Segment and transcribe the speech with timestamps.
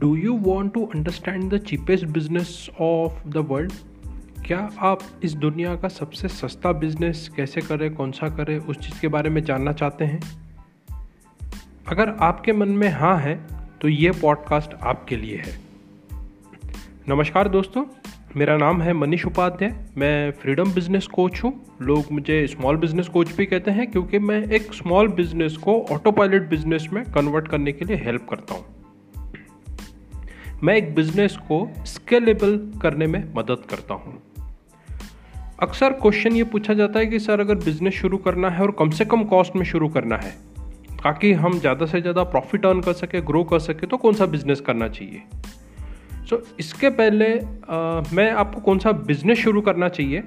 [0.00, 3.72] Do you want to understand the cheapest business of the world
[4.46, 9.00] क्या आप इस दुनिया का सबसे सस्ता बिज़नेस कैसे करें, कौन सा करें, उस चीज़
[9.00, 10.20] के बारे में जानना चाहते हैं?
[11.88, 13.34] अगर आपके मन में हाँ है
[13.80, 15.58] तो ये पॉडकास्ट आपके लिए है।
[17.08, 17.84] नमस्कार दोस्तों,
[18.36, 23.36] मेरा नाम है मनीष उपाध्याय। मैं फ्रीडम बिज़नेस कोच हूँ। लोग मुझे स्मॉल बिज़नेस कोच
[23.36, 27.72] भी कहते हैं, क्योंकि मैं एक स्मॉल बिज़नेस को ऑटो पायलट बिज़नेस में कन्वर्ट करने
[27.72, 28.79] के लिए हेल्प करता हूँ।
[30.64, 34.22] मैं एक बिज़नेस को स्केलेबल करने में मदद करता हूँ।
[35.62, 38.90] अक्सर क्वेश्चन ये पूछा जाता है कि सर अगर बिज़नेस शुरू करना है और कम
[38.90, 40.30] से कम कॉस्ट में शुरू करना है
[41.04, 44.26] ताकि हम ज़्यादा से ज़्यादा प्रॉफिट अर्न कर सके ग्रो कर सके तो कौन सा
[44.26, 45.22] बिज़नेस करना चाहिए?
[46.30, 50.22] सो so, इसके पहले आ, मैं आपको कौन सा बिज़नेस शुरू करना चाहिए?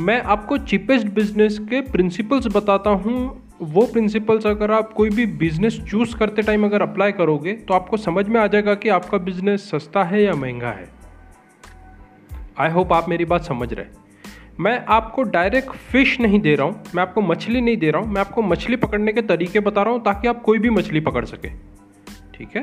[0.00, 5.80] मैं आपको चीपेस्ट बिज़नेस के प्रिंसिपल्स बताता हूँ वो प्रिंसिपल्स अगर आप कोई भी बिज़नेस
[5.88, 9.68] चूज़ करते टाइम अगर अप्लाई करोगे तो आपको समझ में आ जाएगा कि आपका बिज़नेस
[9.70, 10.88] सस्ता है या महँगा है।
[12.58, 13.86] आई होप आप मेरी बात समझ रहे
[14.60, 18.12] मैं आपको डायरेक्ट फ़िश नहीं दे रहा हूँ, मैं आपको मछली नहीं दे रहा हूँ,
[18.12, 21.24] मैं आपको मछली पकड़ने के तरीके बता रहा हूँ ताकि आप कोई भी मछली पकड़
[21.24, 21.48] सके।
[22.34, 22.62] ठीक है?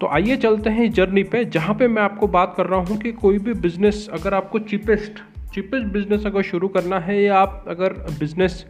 [0.00, 3.12] तो आइए चलते हैं जर्नी पे, जहाँ पे मैं आपको बात कर रहा हूँ कि
[3.12, 5.22] कोई भी बिज़नेस अगर आपको चीपेस्ट
[5.54, 8.64] चीपेस्ट बिज़नेस अगर शुरू करना है या आप अगर बिज़नेस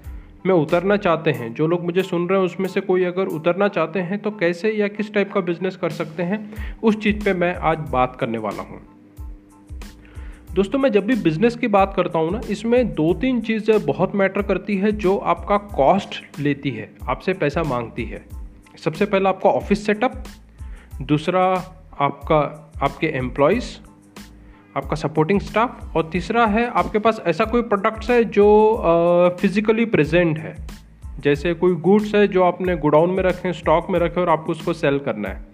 [0.47, 3.69] में उतरना चाहते हैं। जो लोग मुझे सुन रहे हैं, उसमें से कोई अगर उतरना
[3.69, 7.33] चाहते हैं तो कैसे या किस टाइप का बिज़नेस कर सकते हैं, उस चीज़ पे
[7.33, 8.81] मैं आज बात करने वाला हूँ।
[10.55, 14.15] दोस्तों, मैं जब भी बिज़नेस की बात करता हूँ ना, इसमें दो तीन चीज़ें बहुत
[14.15, 18.25] मैटर करती है, जो आपका कॉस्ट लेती है, आपसे पैसा मांगती है।
[18.85, 20.25] सबसे पहला आपका ऑफ़िस सेटअप
[21.03, 21.45] दूसरा
[22.01, 23.65] आपका, आपके एम्प्लॉयज़
[24.77, 30.39] आपका सपोर्टिंग स्टाफ और तीसरा है, आपके पास ऐसा कोई प्रोडक्ट्स है जो फिजिकली प्रेजेंट
[30.39, 30.55] है?
[31.21, 34.73] जैसे कोई गुड्स है जो आपने गोडाउन में रखे स्टॉक में रखे और आपको उसको
[34.73, 35.45] सेल करना है।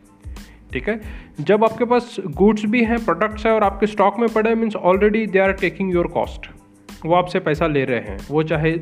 [0.73, 1.01] ठीक है?
[1.41, 5.27] जब आपके पास गुड्स भी हैं प्रोडक्ट्स हैं और आपके स्टॉक में पड़े means already
[5.27, 6.51] they are taking your cost
[7.07, 8.73] वो आपसे पैसा ले रहे हैं। वो चाहे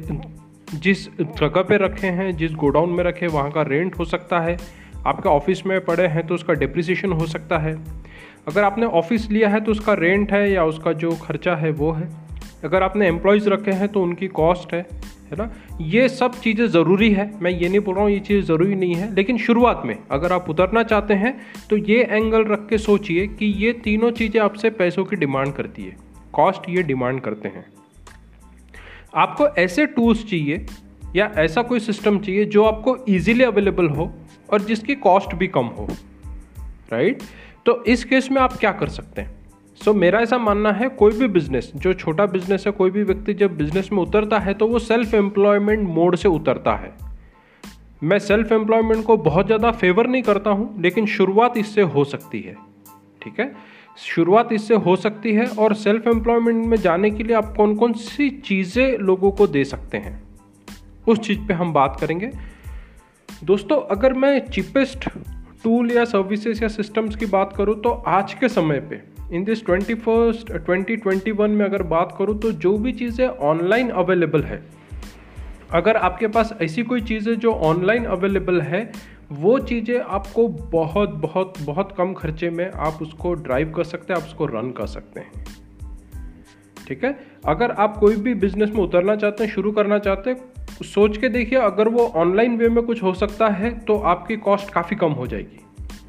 [0.74, 4.56] जिस जगह पे रखे हैं, जिस गोडाउन में रखे, वहाँ का रेंट हो सकता है।
[5.06, 7.74] आपके ऑफ़िस में पड़े हैं तो उसका डिप्रिसिएशन हो सकता है।
[8.46, 11.90] अगर आपने ऑफ़िस लिया है तो उसका रेंट है या उसका जो खर्चा है वो
[11.92, 12.08] है।
[12.64, 14.80] अगर आपने एम्प्लॉयज़ रखे हैं तो उनकी कॉस्ट है
[15.30, 15.50] है ना?
[15.80, 18.94] ये सब चीज़ें ज़रूरी है। मैं ये नहीं बोल रहा हूँ ये चीज़ ज़रूरी नहीं
[18.94, 21.34] है, लेकिन शुरुआत में अगर आप उतरना चाहते हैं
[21.70, 25.82] तो ये एंगल रख के सोचिए कि ये तीनों चीज़ें आपसे पैसों की डिमांड करती
[25.82, 25.96] है।
[26.32, 27.64] कॉस्ट ये डिमांड करते हैं।
[29.14, 30.66] आपको ऐसे टूल्स चाहिए
[31.16, 34.12] या ऐसा कोई सिस्टम चाहिए जो आपको ईजिली अवेलेबल हो
[34.52, 35.88] और जिसकी कॉस्ट भी कम हो
[36.92, 37.30] राइट right?
[37.66, 39.30] तो इस केस में आप क्या कर सकते हैं?
[39.80, 43.02] सो so, मेरा ऐसा मानना है कोई भी बिज़नेस जो छोटा बिज़नेस है कोई भी
[43.02, 46.92] व्यक्ति जब बिज़नेस में उतरता है तो वो सेल्फ एम्प्लॉयमेंट मोड से उतरता है।
[48.02, 52.40] मैं सेल्फ एम्प्लॉयमेंट को बहुत ज़्यादा फेवर नहीं करता हूँ लेकिन शुरुआत इससे हो सकती
[52.40, 52.56] है।
[53.22, 53.52] ठीक है?
[53.98, 57.92] शुरुआत इससे हो सकती है और सेल्फ एम्प्लॉयमेंट में जाने के लिए आप कौन कौन
[57.92, 60.22] सी चीज़ें लोगों को दे सकते हैं?
[61.08, 62.30] उस चीज़ पे हम बात करेंगे।
[63.44, 65.08] दोस्तों अगर मैं चिपेस्ट
[65.66, 69.00] टूल या सर्विसेज़ या सिस्टम्स की बात करूँ तो आज के समय पे
[69.32, 73.28] in this twenty first twenty twenty one में अगर बात करूँ तो जो भी चीज़ें
[73.28, 74.62] ऑनलाइन अवेलेबल है,
[75.72, 78.92] अगर आपके पास ऐसी कोई चीज़ें जो ऑनलाइन अवेलेबल है,
[79.32, 84.20] वो चीज़ें आपको बहुत बहुत बहुत कम खर्चे में आप उसको ड्राइव कर सकते हैं,
[84.20, 85.46] आप उसको रन कर सकते हैं।
[86.88, 87.18] ठीक है?
[87.46, 91.28] अगर आप कोई भी बिज़नेस में उतरना चाहते हैं, शुरू करना चाहते हैं सोच के
[91.28, 95.12] देखिए, अगर वो ऑनलाइन वे में कुछ हो सकता है तो आपकी कॉस्ट काफ़ी कम
[95.12, 95.60] हो जाएगी।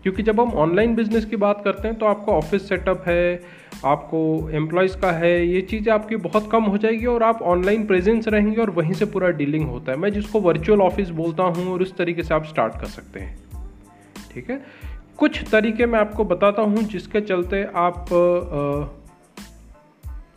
[0.04, 3.42] क्योंकि जब हम ऑनलाइन बिज़नेस की बात करते हैं तो आपका ऑफ़िस सेटअप है,
[3.86, 8.28] आपको एम्प्लॉयज़ का है, ये चीज़ें आपकी बहुत कम हो जाएगी और आप ऑनलाइन प्रेजेंस
[8.28, 11.82] रहेंगे और वहीं से पूरा डीलिंग होता है। मैं जिसको वर्चुअल ऑफ़िस बोलता हूँ और
[11.82, 13.38] उस तरीके से आप स्टार्ट कर सकते हैं।
[14.34, 14.62] ठीक है?
[15.18, 18.06] कुछ तरीके मैं आपको बताता हूँ जिसके चलते आप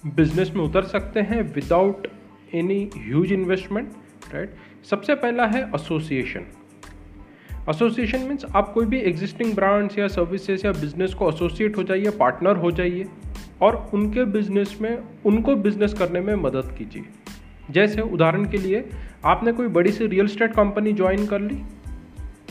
[0.07, 2.07] बिज़नेस में उतर सकते हैं without
[2.55, 3.93] any huge investment
[4.35, 4.55] right
[4.85, 6.47] सबसे पहला है एसोसिएशन
[7.71, 12.11] एसोसिएशन मीन्स आप कोई भी एग्जिस्टिंग ब्रांड्स या सर्विसेज़ या बिज़नेस को एसोसिएट हो जाइए
[12.11, 13.07] पार्टनर हो जाइए
[13.63, 17.03] और उनके बिज़नेस में, उनको बिज़नेस करने में मदद कीजिए।
[17.71, 18.89] जैसे उदाहरण के लिए,
[19.25, 21.63] आपने कोई बड़ी सी रियल स्टेट कंपनी ज्वाइन कर ली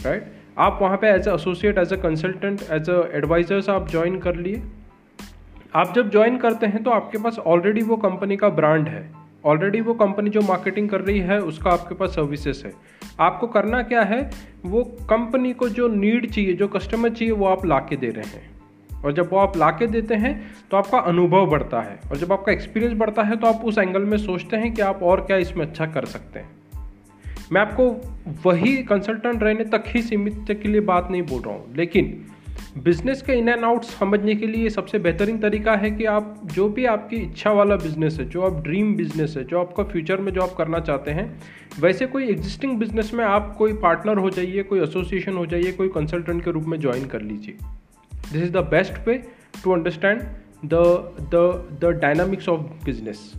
[0.05, 4.19] राइट आप वहाँ पे as a associate as a consultant as a advisors आप ज्वाइन
[4.19, 4.61] कर लिए।
[5.75, 9.81] आप जब ज्वाइन करते हैं तो आपके पास ऑलरेडी वो कंपनी का ब्रांड है। ऑलरेडी
[9.81, 12.71] वो कंपनी जो मार्केटिंग कर रही है, उसका आपके पास सर्विसेज़ है।
[13.19, 14.29] आपको करना क्या है,
[14.65, 18.29] वो कंपनी को जो नीड चाहिए, जो कस्टमर चाहिए, वो आप ला के दे रहे
[18.29, 18.57] हैं।
[18.89, 20.31] और जब वो आप ला के देते हैं
[20.71, 24.01] तो आपका अनुभव बढ़ता है। और जब आपका एक्सपीरियंस बढ़ता है तो आप उस एंगल
[24.01, 26.49] में सोचते हैं कि आप और क्या इसमें अच्छा कर सकते हैं।
[27.51, 27.85] मैं आपको
[28.45, 32.25] वही कंसल्टेंट रहने तक ही सीमित के लिए बात नहीं बोल रहा हूँ, लेकिन
[32.77, 36.67] बिज़नेस के इन एंड आउट समझने के लिए सबसे बेहतरीन तरीका है कि आप जो
[36.69, 40.31] भी आपकी इच्छा वाला बिज़नेस है, जो आप ड्रीम बिज़नेस है, जो आपका फ्यूचर में
[40.33, 41.41] जो आप करना चाहते हैं,
[41.79, 45.87] वैसे कोई एग्जिस्टिंग बिज़नेस में आप कोई पार्टनर हो जाइए, कोई एसोसिएशन हो जाइए, कोई
[45.87, 47.57] कंसल्टेंट के रूप में ज्वाइन कर लीजिए।
[48.31, 49.23] This is the best way
[49.63, 50.21] to understand
[50.65, 50.75] the
[51.33, 53.33] the the dynamics of business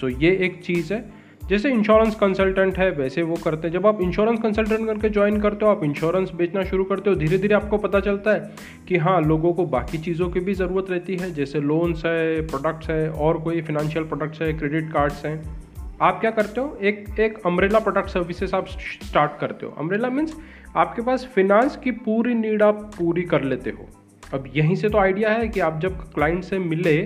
[0.00, 1.17] so ये एक चीज़ है।
[1.48, 5.64] जैसे इंश्योरेंस कंसल्टेंट है, वैसे वो करते हैं। जब आप इंश्योरेंस कंसल्टेंट करके ज्वाइन करते
[5.64, 8.50] हो, आप इंश्योरेंस बेचना शुरू करते हो धीरे धीरे आपको पता चलता है
[8.88, 12.90] कि हाँ लोगों को बाकी चीज़ों की भी ज़रूरत रहती है, जैसे लोन्स है प्रोडक्ट्स
[12.90, 15.68] है, और कोई फिनेंशियल प्रोडक्ट्स है क्रेडिट कार्ड्स हैं।
[16.02, 16.78] आप क्या करते हो?
[16.82, 20.36] एक एक अम्ब्रेला प्रोडक्ट सर्विसेज़ आप स्टार्ट करते हो। अम्ब्रेला मीन्स
[20.76, 23.88] आपके पास फिनांस की पूरी नीड आप पूरी कर लेते हो।
[24.34, 26.96] अब यहीं से तो आइडिया है कि आप जब क्लाइंट से मिले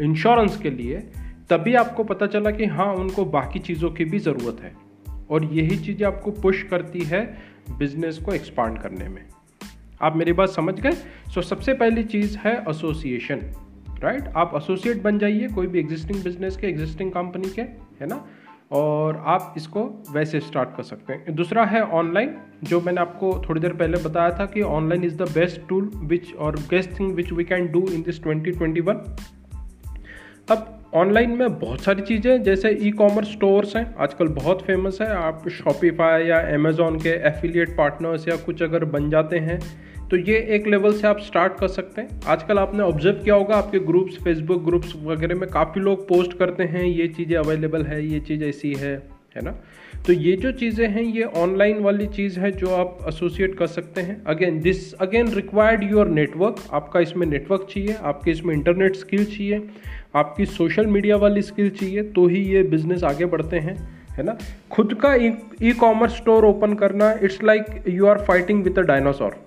[0.00, 1.02] इंश्योरेंस के लिए
[1.50, 4.76] तभी आपको पता चला कि हाँ उनको बाकी चीज़ों की भी ज़रूरत है।
[5.30, 7.38] और यही चीज़ें आपको पुश करती है
[7.78, 9.24] बिज़नेस को एक्सपांड करने में।
[10.02, 10.90] आप मेरी बात समझ गए?
[10.90, 13.40] सो so, सबसे पहली चीज़ है एसोसिएशन
[14.02, 14.36] राइट right?
[14.36, 18.26] आप एसोसिएट बन जाइए कोई भी एग्जिस्टिंग बिज़नेस के एग्जिस्टिंग कंपनी के है ना?
[18.72, 23.60] और आप इसको वैसे स्टार्ट कर सकते हैं। दूसरा है ऑनलाइन जो मैंने आपको थोड़ी
[23.60, 27.32] देर पहले बताया था कि online is the best tool which और best thing which
[27.32, 28.96] we can do in this 2021
[30.50, 35.08] अब ऑनलाइन में बहुत सारी चीज़ें जैसे ई कॉमर्स स्टोर्स हैं, आजकल बहुत फ़ेमस है।
[35.08, 39.58] आप शॉपिफाई या अमेज़ोन के एफिलिएट पार्टनर्स या कुछ अगर बन जाते हैं
[40.10, 43.56] तो ये एक लेवल से आप स्टार्ट कर सकते हैं। आजकल आपने ऑब्ज़र्व किया होगा,
[43.56, 48.04] आपके ग्रुप्स फेसबुक ग्रुप्स वगैरह में काफ़ी लोग पोस्ट करते हैं, ये चीज़ें अवेलेबल है,
[48.06, 48.94] ये चीज़ ऐसी है।
[49.36, 49.54] है ना?
[50.06, 54.00] तो ये जो चीज़ें हैं, ये ऑनलाइन वाली चीज़ है जो आप एसोसिएट कर सकते
[54.00, 59.24] हैं। Again this again required your network आपका इसमें नेटवर्क चाहिए, आपके इसमें इंटरनेट स्किल
[59.24, 59.62] चाहिए,
[60.16, 63.76] आपकी सोशल मीडिया वाली स्किल चाहिए तो ही ये बिज़नेस आगे बढ़ते हैं,
[64.10, 64.36] है ना?
[64.70, 65.14] खुद का
[65.62, 69.40] ई कॉमर्स स्टोर ओपन करना it's like you are fighting with a dinosaur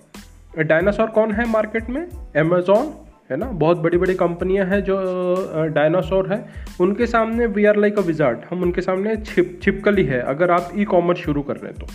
[0.59, 2.01] dinosaur कौन है मार्केट में?
[2.35, 2.93] अमेजोन
[3.29, 3.45] है ना?
[3.45, 4.95] बहुत बड़ी बड़ी कंपनियाँ हैं जो
[5.75, 6.43] डायनासोर है।
[6.81, 10.71] उनके सामने we are like a wizard हम उनके सामने छिप, छिपकली है, अगर आप
[10.75, 11.87] ई कॉमर्स शुरू कर रहे हैं तो।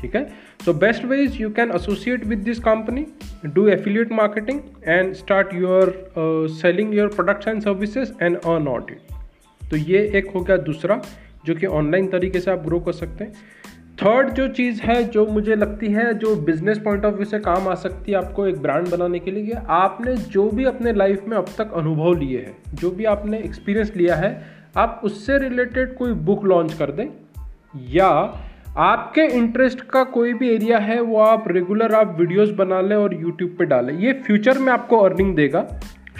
[0.00, 0.24] ठीक है?
[0.64, 3.06] So best way is you can associate with this company
[3.46, 9.14] do affiliate marketing and start your selling your products and services and earn out it
[9.70, 11.00] तो ये एक हो गया दूसरा,
[11.46, 13.32] जो कि ऑनलाइन तरीके से आप ग्रो कर सकते हैं।
[13.98, 17.68] थर्ड जो चीज़ है, जो मुझे लगती है, जो बिज़नेस पॉइंट ऑफ़ व्यू से काम
[17.68, 21.36] आ सकती है आपको एक ब्रांड बनाने के लिए आपने जो भी अपने लाइफ में
[21.36, 24.30] अब तक अनुभव लिए हैं, जो भी आपने एक्सपीरियंस लिया है,
[24.76, 27.06] आप उससे रिलेटेड कोई बुक लॉन्च कर दें,
[27.90, 28.08] या
[28.78, 33.14] आपके इंटरेस्ट का कोई भी एरिया है, वो आप रेगुलर आप वीडियोस बना लें और
[33.14, 35.66] यूट्यूब पे डालें। ये फ्यूचर में आपको अर्निंग देगा,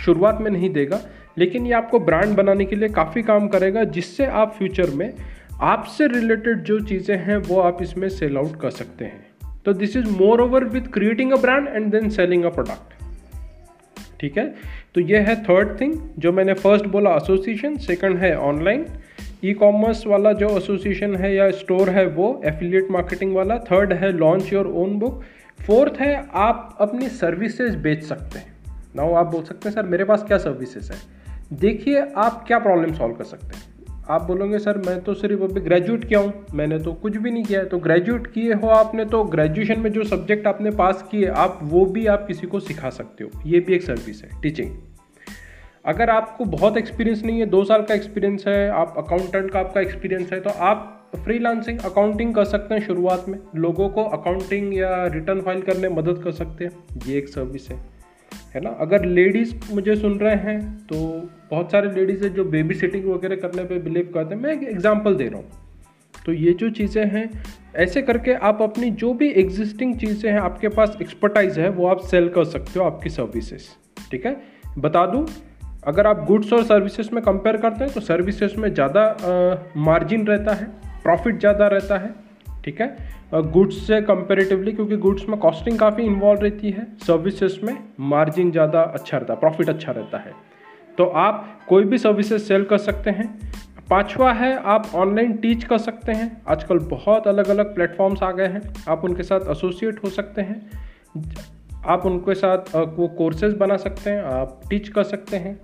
[0.04, 1.00] शुरुआत में नहीं देगा,
[1.38, 5.12] लेकिन ये आपको ब्रांड बनाने के लिए काफ़ी काम करेगा, जिससे आप फ्यूचर में
[5.62, 9.26] आपसे रिलेटेड जो चीज़ें हैं, वो आप इसमें सेल आउट कर सकते हैं।
[9.64, 12.94] तो this is more over with creating a brand and then selling a product
[14.20, 14.54] ठीक है?
[14.94, 18.86] तो ये है थर्ड थिंग जो मैंने फ़र्स्ट बोला एसोसिएशन सेकंड है ऑनलाइन
[19.44, 23.58] ई कॉमर्स वाला जो एसोसिएशन है या स्टोर है, वो एफिलिएट मार्केटिंग वाला.
[23.58, 25.22] थर्ड है launch your own book
[25.66, 28.56] fourth है आप अपनी सर्विसेज़ बेच सकते हैं।
[28.96, 30.98] नाउ आप बोल सकते हैं, सर, मेरे पास क्या सर्विसेज़ है?
[31.52, 33.75] देखिए आप क्या प्रॉब्लम सॉल्व कर सकते हैं।
[34.10, 37.44] आप बोलोगे, सर, मैं तो सिर्फ़ अभी ग्रेजुएट किया हूँ, मैंने तो कुछ भी नहीं
[37.44, 41.26] किया है। तो ग्रेजुएट किए हो आपने तो ग्रेजुएशन में जो सब्जेक्ट आपने पास किए,
[41.26, 44.76] आप वो भी आप किसी को सिखा सकते हो। ये भी एक सर्विस है टीचिंग
[45.84, 49.80] अगर आपको बहुत एक्सपीरियंस नहीं है, दो साल का एक्सपीरियंस है, आप अकाउंटेंट का आपका
[49.80, 55.06] एक्सपीरियंस है तो आप फ्रीलांसिंग अकाउंटिंग कर सकते हैं शुरुआत में। लोगों को अकाउंटिंग या
[55.06, 57.95] रिटर्न फ़ाइल करने मदद कर सकते हैं। ये एक सर्विस है।
[58.56, 58.70] है ना?
[58.80, 60.96] अगर लेडीज़ मुझे सुन रहे हैं तो
[61.50, 64.62] बहुत सारे लेडीज़ है जो बेबी सिटिंग वगैरह करने पे बिलीव करते हैं। मैं एक
[64.64, 65.64] एग्जांपल दे रहा हूँ।
[66.24, 67.30] तो ये जो चीज़ें हैं,
[67.76, 72.00] ऐसे करके आप अपनी जो भी एग्जिस्टिंग चीज़ें हैं, आपके पास एक्सपर्टाइज है, वो आप
[72.06, 73.68] सेल कर सकते हो आपकी सर्विसेज़
[74.10, 74.36] ठीक है?
[74.78, 75.26] बता दूँ,
[75.86, 80.54] अगर आप गुड्स और सर्विसेज़ में कंपेयर करते हैं तो सर्विसेज़ में ज़्यादा मार्जिन रहता
[80.54, 80.66] है
[81.02, 82.14] प्रॉफिट ज़्यादा रहता है।
[82.66, 82.96] ठीक है?
[83.52, 88.80] गुड्स से कंपेरेटिवली क्योंकि गुड्स में कॉस्टिंग काफ़ी इन्वॉल्व रहती है सर्विसेज़ में मार्जिन ज़्यादा
[88.80, 90.32] अच्छा रहता है प्रॉफिट अच्छा रहता है।
[90.98, 93.28] तो आप कोई भी सर्विसेज़ सेल कर सकते हैं।
[93.90, 98.46] पांचवा है, आप ऑनलाइन टीच कर सकते हैं। आजकल बहुत अलग अलग प्लेटफॉर्म्स आ गए
[98.46, 100.60] हैं। आप उनके साथ एसोसिएट हो सकते हैं।
[101.86, 105.58] आप उनके साथ वो कोर्सेज बना सकते हैं, आप टीच कर सकते हैं।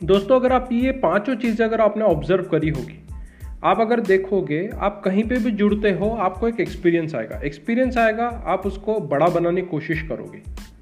[0.00, 3.01] दोस्तों, अगर आप ये पाँचों चीज़ें अगर आपने ऑब्ज़र्व करी होगी
[3.62, 8.26] आप अगर देखोगे, आप कहीं पे भी जुड़ते हो, आपको एक एक्सपीरियंस आएगा। एक्सपीरियंस आएगा,
[8.46, 10.38] आप उसको बड़ा बनाने की कोशिश करोगे,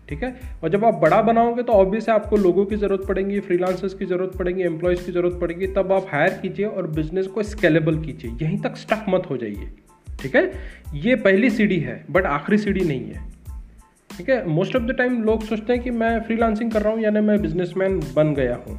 [0.09, 0.35] ठीक है?
[0.63, 4.37] और जब आप बड़ा बनाओगे तो ऑब्वियस आपको लोगों की ज़रूरत पड़ेगी फ्रीलांसर्स की ज़रूरत
[4.39, 8.59] पड़ेगी एम्प्लॉयज़ की ज़रूरत पड़ेगी, तब आप हायर कीजिए और बिज़नेस को स्केलेबल कीजिए। यहीं
[8.59, 9.69] तक स्टक मत हो जाइए,
[10.19, 10.51] ठीक है?
[10.97, 13.29] ये पहली सीढ़ी है बट आखिरी सीढ़ी नहीं है,
[14.11, 14.47] ठीक है?
[14.49, 17.41] मोस्ट ऑफ़ द टाइम लोग सोचते हैं कि मैं फ्रीलांसिंग कर रहा हूँ, यानी मैं
[17.43, 18.79] बिजनेसमैन बन गया हूँ।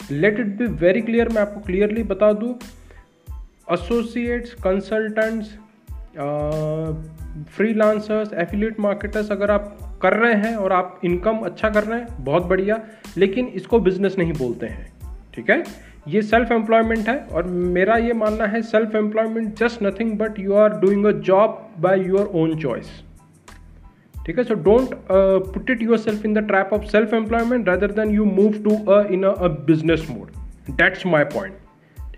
[0.00, 2.58] Let it be very clear मैं आपको क्लियरली बता दूँ
[3.72, 5.56] associates consultants
[7.56, 12.24] freelancers affiliate marketers अगर आप कर रहे हैं और आप इनकम अच्छा कर रहे हैं,
[12.24, 12.80] बहुत बढ़िया,
[13.16, 14.86] लेकिन इसको बिज़नेस नहीं बोलते हैं,
[15.34, 15.62] ठीक है?
[16.08, 20.54] ये सेल्फ एम्प्लॉयमेंट है और मेरा ये मानना है self employment just nothing but you
[20.54, 22.90] are doing a job by your own choice
[24.26, 24.44] ठीक है?
[24.44, 24.94] So don't
[25.52, 29.02] put it yourself in the trap of self employment rather than you move to a
[29.10, 30.30] in a business mode
[30.76, 31.54] that's my point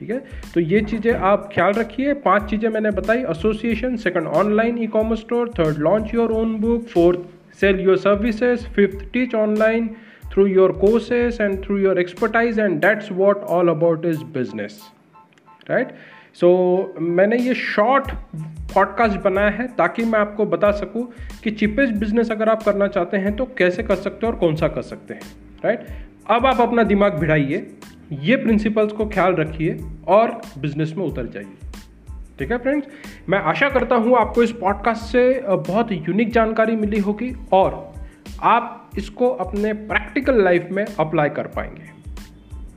[0.01, 0.19] ठीक है?
[0.55, 5.21] तो ये चीज़ें आप ख्याल रखिए। पाँच चीज़ें मैंने बताई। Association second online e commerce
[5.21, 7.21] store third launch your own book fourth
[7.61, 9.89] sell your services fifth teach online
[10.33, 14.81] through your courses and through your expertise and that's what all about is business
[15.71, 15.89] right
[16.35, 16.49] so
[17.01, 18.11] मैंने ये short
[18.75, 21.09] podcast बनाया है ताकि मैं आपको बता सकूँ
[21.45, 24.57] कि चिपेस्ट बिज़नेस अगर आप करना चाहते हैं तो कैसे कर सकते हैं और कौन
[24.57, 25.21] सा कर सकते हैं?
[25.65, 25.87] राइट
[26.31, 27.67] अब आप अपना दिमाग भिड़ाइए,
[28.13, 29.77] ये प्रिंसिपल्स को ख्याल रखिए
[30.09, 31.57] और बिज़नेस में उतर जाइए।
[32.39, 32.87] ठीक है फ्रेंड्स
[33.29, 37.73] मैं आशा करता हूँ आपको इस पॉडकास्ट से बहुत यूनिक जानकारी मिली होगी और
[38.43, 41.91] आप इसको अपने प्रैक्टिकल लाइफ में अप्लाई कर पाएँगे।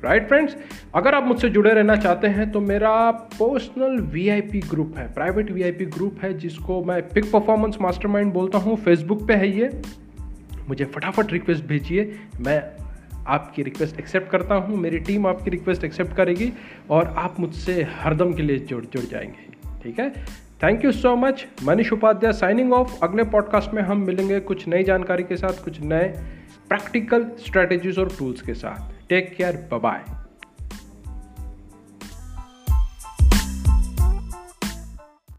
[0.03, 0.55] राइट फ्रेंड्स
[0.95, 5.85] अगर आप मुझसे जुड़े रहना चाहते हैं तो मेरा पर्सनल वीआईपी ग्रुप है प्राइवेट वीआईपी
[5.87, 9.69] ग्रुप है, जिसको मैं पिक परफॉर्मेंस मास्टरमाइंड बोलता हूँ। फेसबुक पे है ये।
[10.69, 12.61] मुझे फटाफट रिक्वेस्ट भेजिए, मैं
[13.27, 16.53] आपकी रिक्वेस्ट एक्सेप्ट करता हूँ, मेरी टीम आपकी रिक्वेस्ट एक्सेप्ट करेगी
[16.89, 20.09] और आप मुझसे हरदम के लिए जुड़ जुड़ जाएँगे। ठीक है?
[20.63, 24.83] Thank you so much Manish Upadhyay signing off अगले पॉडकास्ट में हम मिलेंगे कुछ नई
[24.83, 26.03] जानकारी के साथ, कुछ नए
[26.69, 30.22] प्रैक्टिकल स्ट्रेटेजीज और टूल्स के साथ। Take care bye